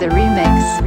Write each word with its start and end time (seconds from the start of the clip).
the 0.00 0.08
remix. 0.10 0.78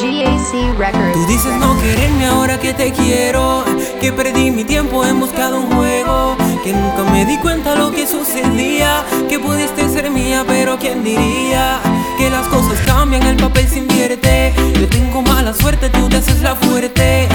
GAC 0.00 0.78
Records. 0.78 1.12
Tú 1.12 1.26
dices 1.26 1.52
no 1.58 1.78
quererme 1.80 2.26
ahora 2.26 2.58
que 2.58 2.72
te 2.72 2.92
quiero, 2.92 3.64
que 4.00 4.12
perdí 4.12 4.50
mi 4.50 4.64
tiempo 4.64 5.04
en 5.04 5.20
buscar 5.20 5.52
un 5.52 5.70
juego, 5.70 6.36
que 6.64 6.72
nunca 6.72 7.04
me 7.10 7.24
di 7.24 7.36
cuenta 7.38 7.76
lo 7.76 7.92
que 7.92 8.06
sucedía, 8.06 9.04
que 9.28 9.38
pudiste 9.38 9.88
ser 9.88 10.10
mía, 10.10 10.44
pero 10.46 10.78
quién 10.78 11.04
diría 11.04 11.80
que 12.18 12.30
las 12.30 12.46
cosas 12.48 12.78
cambian, 12.86 13.22
el 13.24 13.36
papel 13.36 13.68
se 13.68 13.78
invierte. 13.78 14.52
Yo 14.80 14.88
tengo 14.88 15.22
mala 15.22 15.52
suerte, 15.54 15.88
tú 15.90 16.08
te 16.08 16.16
haces 16.16 16.40
la 16.40 16.56
fuerte. 16.56 17.28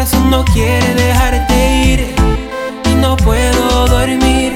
Corazón 0.00 0.30
no 0.30 0.42
quiere 0.46 0.94
dejarte 0.94 1.84
ir 1.84 2.14
no 3.02 3.18
puedo 3.18 3.86
dormir 3.86 4.54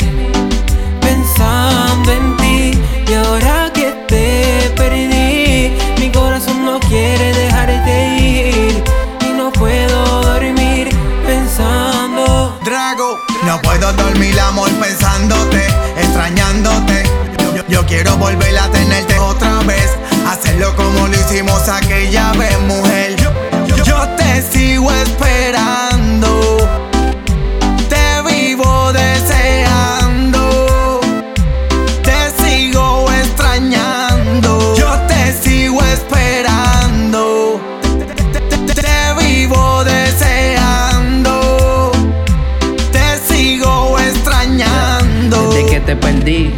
pensando 1.03 2.13
en 2.13 2.37
ti. 2.39 2.81
Y 3.07 3.13
ahora 3.13 3.71
que 3.75 3.91
te 4.09 4.73
perdí, 4.75 5.77
mi 6.01 6.11
corazón 6.11 6.65
no 6.65 6.81
quiere 6.81 7.35
dejarte 7.35 7.95
ir. 8.17 8.85
Y 9.21 9.33
no 9.37 9.53
puedo 9.53 10.23
dormir 10.23 10.89
pensando. 11.27 12.59
Drago, 12.65 13.19
no 13.45 13.61
puedo 13.61 13.93
dormir, 13.93 14.41
amor, 14.41 14.71
pensándote, 14.81 15.67
extrañándote. 15.99 17.03
Yo 17.69 17.85
quiero 17.87 18.17
volver 18.17 18.57
a 18.59 18.69
te 45.85 45.97
perdí. 45.97 46.55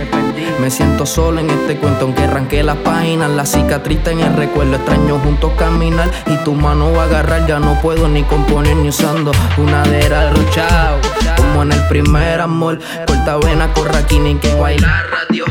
Me 0.61 0.71
siento 0.71 1.05
solo 1.07 1.41
en 1.41 1.51
este 1.51 1.77
cuento, 1.77 2.05
aunque 2.05 2.23
arranqué 2.23 2.63
las 2.63 2.77
páginas, 2.79 3.31
la 3.31 3.45
cicatriz 3.45 4.01
en 4.07 4.21
el 4.21 4.33
recuerdo, 4.35 4.77
extraño 4.77 5.19
juntos 5.19 5.53
caminar 5.59 6.11
y 6.27 6.37
tu 6.45 6.55
mano 6.55 6.93
va 6.93 7.03
a 7.03 7.07
agarrar, 7.07 7.47
ya 7.47 7.59
no 7.59 7.81
puedo 7.81 8.09
ni 8.09 8.23
componer 8.23 8.77
ni 8.77 8.89
usando 8.89 9.33
una 9.59 9.83
de 9.83 10.31
ruchao, 10.31 10.99
como 11.37 11.63
en 11.63 11.73
el 11.73 11.89
primer 11.89 12.41
amor, 12.41 12.79
corta 13.07 13.37
vena, 13.37 13.73
corra 13.75 13.99
aquí 13.99 14.19
ni 14.19 14.37
que 14.37 14.55
bailar 14.55 15.07
radio, 15.11 15.45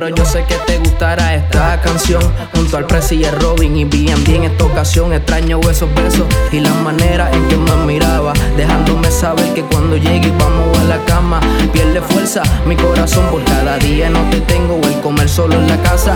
pero 0.00 0.14
yo 0.14 0.24
sé 0.24 0.44
que 0.44 0.54
te 0.64 0.78
gustará 0.78 1.34
esta 1.34 1.80
canción, 1.80 2.22
junto 2.54 2.76
al 2.76 2.86
Presi 2.86 3.16
y 3.16 3.24
el 3.24 3.32
Robin 3.40 3.76
y 3.76 3.84
bien 3.84 4.22
bien 4.22 4.44
esta 4.44 4.64
ocasión, 4.64 5.12
extraño 5.12 5.58
esos 5.68 5.92
besos 5.92 6.24
y 6.52 6.60
la 6.60 6.72
manera 6.72 7.28
en 7.32 7.48
que 7.48 7.56
me 7.56 7.74
miraba, 7.84 8.32
dejándome 8.56 9.10
saber 9.10 9.52
que 9.54 9.62
cuando 9.62 9.96
llegue 9.96 10.30
vamos 10.38 10.78
a 10.78 10.84
la 10.84 11.04
cama, 11.04 11.40
pierde 11.72 12.00
fuerza 12.00 12.44
mi 12.64 12.76
corazón 12.76 13.26
por 13.30 13.42
cada 13.44 13.78
día 13.78 14.08
no 14.08 14.20
te 14.30 14.40
tengo 14.42 14.78
el 14.84 15.00
comer 15.00 15.28
solo 15.28 15.54
en 15.54 15.66
la 15.66 15.76
casa. 15.82 16.14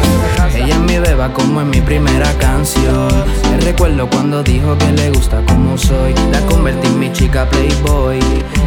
Ella 0.54 0.74
es 0.74 0.80
mi 0.80 0.98
beba 0.98 1.32
como 1.32 1.62
en 1.62 1.70
mi 1.70 1.80
primera 1.80 2.30
canción. 2.38 3.08
Me 3.50 3.58
recuerdo 3.64 4.08
cuando 4.10 4.42
dijo 4.42 4.76
que 4.76 4.92
le 4.92 5.10
gusta 5.10 5.40
como 5.48 5.78
soy. 5.78 6.14
La 6.30 6.40
convertí 6.42 6.88
en 6.88 6.98
mi 6.98 7.12
chica 7.12 7.48
playboy. 7.48 8.20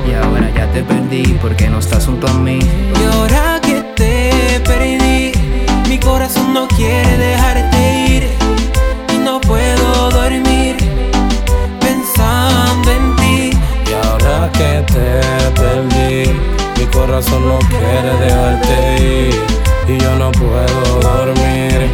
Y 0.08 0.14
ahora 0.14 0.52
ya 0.56 0.66
te 0.72 0.82
perdí 0.84 1.38
porque 1.42 1.70
no 1.70 1.80
estás 1.80 2.06
junto 2.06 2.28
a 2.28 2.34
mí. 2.34 2.60
Y 2.60 3.16
ahora 3.16 3.62
que 3.62 3.85
corazón 17.06 17.48
no 17.48 17.60
quiere 17.60 18.18
dejarte 18.18 19.30
ir 19.30 19.46
y 19.88 19.98
yo 20.02 20.16
no 20.16 20.32
puedo 20.32 21.00
dormir 21.02 21.92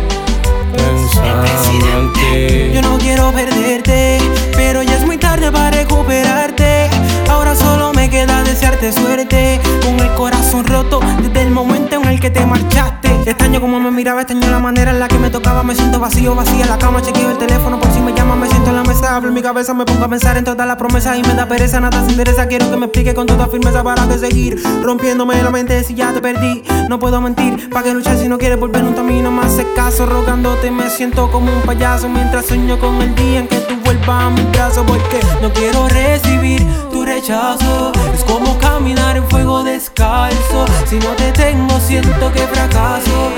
pensando 0.72 1.86
en 2.00 2.14
ti. 2.14 2.72
Yo 2.74 2.82
no 2.82 2.98
quiero 2.98 3.32
perderte, 3.34 4.20
pero 4.56 4.84
ya 4.84 4.96
es 4.96 5.06
muy 5.06 5.18
tarde 5.18 5.52
para 5.52 5.72
recuperarte. 5.72 6.90
Ahora 7.30 7.56
solo 7.56 7.92
me 7.94 8.10
queda 8.10 8.42
desearte 8.44 8.94
suerte, 8.94 9.60
con 9.84 10.00
el 10.00 10.14
corazón 10.14 10.66
roto 10.66 11.02
desde 11.22 11.42
el 11.42 11.52
momento 11.52 11.98
en 11.98 12.06
el 12.06 12.20
que 12.20 12.30
te 12.30 12.46
marchaste. 12.46 13.10
Extraño 13.52 13.68
como 13.70 13.84
me 13.84 13.92
miraba, 13.92 14.22
extraño 14.22 14.50
la 14.50 14.60
manera 14.60 14.92
en 14.92 15.00
la 15.02 15.10
que 15.10 15.20
me 15.20 15.30
tocaba. 15.30 15.62
Me 15.62 15.76
siento 15.76 16.00
vacío, 16.00 16.34
vacía 16.34 16.66
la 16.68 16.78
cama, 16.78 17.02
chequeo 17.02 17.32
el 17.32 17.38
teléfono 17.38 17.78
por 17.82 17.92
si 17.92 18.00
me 18.00 18.14
llama. 18.14 18.34
Me 18.34 18.48
siento 18.48 18.70
en 18.70 18.78
la 18.78 18.84
mesa, 18.84 19.18
hablo 19.18 19.30
mi 19.30 19.42
cabeza, 19.42 19.74
me 19.74 19.84
pongo 19.84 20.06
a 20.06 20.08
pensar 20.08 20.38
en 20.38 20.46
todas 20.46 20.66
las 20.66 20.78
promesas 20.78 21.18
y 21.18 21.22
me 21.22 21.34
da 21.34 21.50
pereza, 21.50 21.82
nada 21.82 22.02
se 22.06 22.12
interesa. 22.12 22.48
Quiero 22.48 22.72
que 22.72 22.78
me 22.78 22.86
explique 22.86 23.14
con 23.14 23.28
toda 23.28 23.48
firmeza 23.48 23.84
para 23.84 24.08
que 24.08 24.18
seguir 24.20 24.58
rompiéndome 24.82 25.44
la 25.44 25.52
mente 25.52 25.84
si 25.84 25.96
ya 25.96 26.14
te 26.14 26.22
perdí. 26.22 26.64
No 26.88 26.98
puedo 26.98 27.20
mentir, 27.20 27.70
para 27.70 27.84
que 27.84 27.94
luchar 27.94 28.18
si 28.18 28.30
no 28.30 28.38
quieres 28.38 28.58
volver 28.58 28.84
un 28.84 28.94
camino 28.94 29.32
más 29.32 29.52
caso 29.76 30.06
rogándote. 30.06 30.72
Me 30.72 30.90
siento 30.90 31.30
como 31.30 31.52
un 31.52 31.62
payaso 31.64 32.08
mientras 32.08 32.46
sueño 32.46 32.80
con 32.80 33.02
el 33.02 33.14
día 33.16 33.40
en 33.40 33.50
que 33.50 33.58
tú 33.58 33.76
vuelvas 33.84 34.28
a 34.28 34.30
mi 34.30 34.44
brazo. 34.44 34.86
Porque 34.86 35.20
no 35.42 35.52
quiero 35.52 35.90
recibir 35.90 36.66
tu 36.90 37.04
rechazo. 37.04 37.92
Es 38.14 38.24
como 38.24 38.58
caminar 38.60 39.18
en 39.18 39.28
fuego 39.30 39.62
descalzo. 39.62 40.66
Si 40.86 40.96
no 41.00 41.10
te 41.18 41.34
tengo, 41.34 41.78
siento 41.82 42.32
que 42.32 42.40
fracaso. 42.48 43.31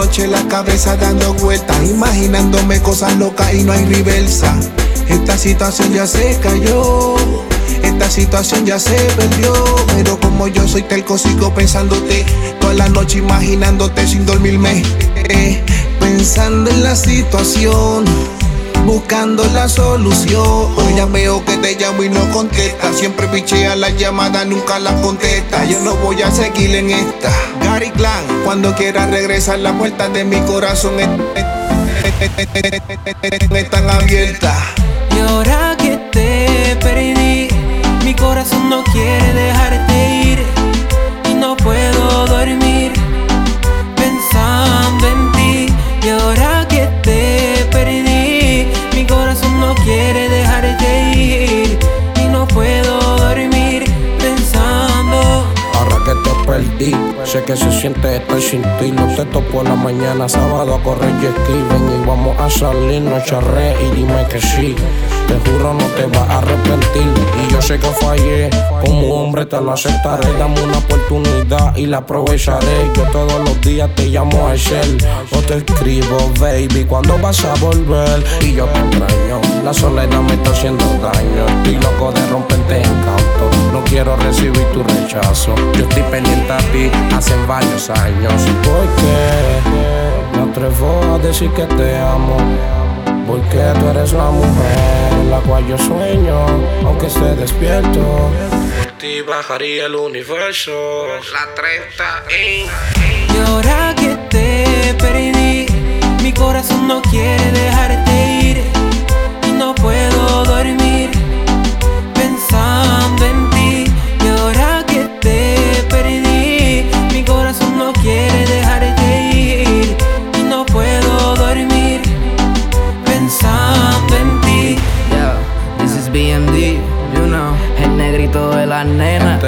Noche 0.00 0.26
la 0.26 0.42
cabeza 0.48 0.96
dando 0.96 1.34
vueltas, 1.34 1.76
imaginándome 1.86 2.80
cosas 2.80 3.14
locas 3.18 3.52
y 3.52 3.64
no 3.64 3.72
hay 3.72 3.84
reversa. 3.84 4.58
Esta 5.06 5.36
situación 5.36 5.92
ya 5.92 6.06
se 6.06 6.38
cayó. 6.38 7.16
Esta 7.82 8.08
situación 8.08 8.64
ya 8.64 8.78
se 8.78 8.96
perdió, 9.18 9.52
pero 9.94 10.18
como 10.18 10.48
yo 10.48 10.66
soy 10.66 10.82
telco 10.84 11.18
sigo 11.18 11.52
pensándote 11.52 12.24
toda 12.60 12.72
la 12.72 12.88
noche 12.88 13.18
imaginándote 13.18 14.06
sin 14.06 14.24
dormirme, 14.24 14.82
eh, 15.16 15.62
pensando 16.00 16.70
en 16.70 16.82
la 16.82 16.96
situación 16.96 18.06
buscando 18.84 19.44
la 19.52 19.68
solución. 19.68 20.72
Hoy 20.76 20.94
ya 20.96 21.06
veo 21.06 21.44
que 21.44 21.56
te 21.56 21.74
llamo 21.76 22.02
y 22.02 22.08
no 22.08 22.28
contesta. 22.30 22.92
Siempre 22.92 23.26
pichea 23.28 23.76
la 23.76 23.90
llamada, 23.90 24.44
nunca 24.44 24.78
la 24.78 24.94
contesta. 25.00 25.64
Yo 25.64 25.80
no 25.80 25.94
voy 25.96 26.22
a 26.22 26.30
seguir 26.30 26.74
en 26.74 26.90
esta. 26.90 27.30
Gary 27.62 27.90
Clan, 27.90 28.24
cuando 28.44 28.74
quiera 28.74 29.06
regresar, 29.06 29.58
la 29.58 29.72
puerta 29.76 30.08
de 30.08 30.24
mi 30.24 30.40
corazón 30.40 30.94
están 33.54 33.90
abiertas. 33.90 34.56
Y 35.16 35.20
ahora 35.20 35.76
que 35.78 35.96
te 36.12 36.76
perdí, 36.80 37.48
mi 38.04 38.14
corazón 38.14 38.68
no 38.68 38.82
quiere 38.84 39.49
sé 57.30 57.44
que 57.44 57.56
se 57.56 57.70
siente 57.70 58.16
estar 58.16 58.40
sin 58.40 58.62
ti. 58.80 58.90
No 58.90 59.06
te 59.14 59.24
topo 59.26 59.62
la 59.62 59.76
mañana, 59.76 60.28
sábado 60.28 60.74
a 60.74 60.82
correr 60.82 61.12
y 61.22 61.26
escriben. 61.26 62.02
Y 62.02 62.06
vamos 62.06 62.36
a 62.40 62.50
salir, 62.50 63.02
no 63.02 63.22
charré 63.24 63.76
y 63.86 63.94
dime 63.94 64.26
que 64.28 64.40
sí. 64.40 64.74
Te 65.30 65.50
juro 65.50 65.74
no 65.74 65.84
te 65.94 66.06
vas 66.06 66.28
a 66.28 66.38
arrepentir 66.38 67.06
Y 67.38 67.52
yo 67.52 67.62
sé 67.62 67.78
que 67.78 67.86
fallé 67.86 68.50
Como 68.84 69.14
hombre 69.14 69.46
te 69.46 69.60
lo 69.60 69.72
aceptaré 69.72 70.28
Dame 70.36 70.60
una 70.60 70.78
oportunidad 70.78 71.76
y 71.76 71.86
la 71.86 71.98
aprovecharé 71.98 72.90
Yo 72.96 73.04
todos 73.12 73.38
los 73.44 73.60
días 73.60 73.88
te 73.94 74.06
llamo 74.06 74.48
a 74.48 74.56
Shell 74.56 74.98
O 75.30 75.38
te 75.42 75.58
escribo 75.58 76.32
baby 76.40 76.84
cuando 76.84 77.16
vas 77.18 77.44
a 77.44 77.54
volver 77.60 78.24
Y 78.40 78.54
yo 78.54 78.64
te 78.66 78.80
extraño 78.80 79.40
La 79.64 79.72
soledad 79.72 80.20
me 80.20 80.34
está 80.34 80.50
haciendo 80.50 80.84
daño 81.00 81.46
Estoy 81.58 81.76
loco 81.76 82.10
de 82.10 82.26
romperte 82.26 82.82
No 83.80 83.86
quiero 83.86 84.14
recibir 84.14 84.62
tu 84.74 84.82
rechazo 84.82 85.54
Yo 85.72 85.88
estoy 85.88 86.02
pendiente 86.10 86.52
a 86.52 86.58
ti 86.58 86.90
hace 87.14 87.34
varios 87.46 87.88
años 87.88 88.34
¿Por 88.62 88.86
qué? 88.96 90.36
Me 90.36 90.50
atrevo 90.50 91.14
a 91.14 91.18
decir 91.18 91.50
que 91.52 91.64
te 91.64 91.98
amo 91.98 92.36
porque 93.26 93.58
tú 93.78 93.88
eres 93.88 94.12
la 94.12 94.30
mujer 94.30 95.12
en 95.12 95.30
la 95.30 95.38
cual 95.38 95.64
yo 95.68 95.78
sueño, 95.78 96.46
aunque 96.84 97.06
esté 97.06 97.36
despierto. 97.36 98.30
Por 98.82 98.92
ti 98.98 99.20
bajaría 99.20 99.86
el 99.86 99.94
universo. 99.94 101.06
La 101.32 101.54
30 101.54 102.24
Y 103.32 103.38
ahora 103.46 103.94
que 103.96 104.16
te 104.28 104.94
perdí, 104.94 105.29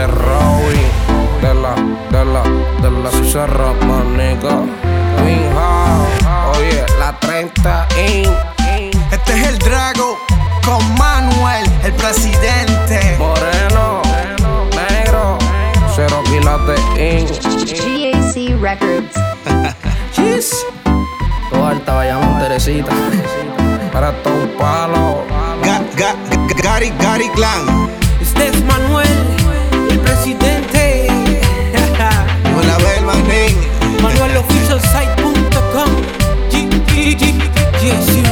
De 0.03 0.09
Rowie, 0.09 0.91
de 1.43 1.55
la, 1.55 1.75
de 2.11 2.25
la, 2.25 2.43
de 2.83 2.91
la 2.91 3.11
Sierra 3.31 3.73
Manica. 3.87 4.63
Queen 5.23 5.49
House, 5.55 6.59
oye, 6.59 6.85
la 6.99 7.13
30 7.21 7.87
in. 7.99 8.29
Este 9.13 9.33
es 9.41 9.47
el 9.47 9.59
Drago 9.61 10.19
con 10.65 10.83
Manuel, 10.99 11.65
el 11.85 11.93
presidente. 11.93 13.17
Moreno, 13.17 14.03
negro, 14.75 15.39
cero 15.95 16.21
quilates 16.25 16.81
in. 16.99 17.29
GAC 17.71 18.61
Records. 18.61 19.15
Cheers. 20.17 20.67
Todo 21.49 21.65
alta, 21.65 21.95
vayamos, 21.95 22.43
Teresita. 22.43 22.91
Para 23.93 24.11
todo 24.25 24.35
un 24.35 24.49
palo. 24.59 25.23
Ga, 25.63 25.81
ga, 25.97 26.15
ga- 26.29 26.61
Gary, 26.61 26.93
Gary 26.99 27.29
Clan. 27.37 27.89
Este 28.21 28.49
es 28.49 28.65
Manuel, 28.65 29.32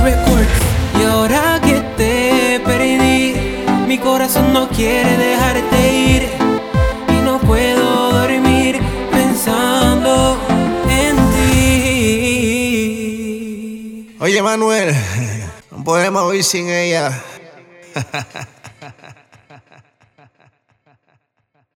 Records. 0.02 0.48
Y 0.98 1.02
ahora 1.04 1.60
que 1.62 1.80
te 1.96 2.60
perdí, 2.64 3.34
mi 3.86 3.98
corazón 3.98 4.52
no 4.52 4.68
quiere 4.68 5.16
dejarte 5.16 5.92
ir. 5.92 6.28
Y 7.08 7.12
no 7.24 7.38
puedo 7.40 8.12
dormir 8.12 8.80
pensando 9.10 10.38
en 10.88 11.16
ti. 11.32 12.56
Oye, 14.20 14.42
Manuel, 14.42 14.94
no 15.70 15.84
podemos 15.84 16.30
vivir 16.30 16.44
sin 16.44 16.68
ella. 16.70 17.22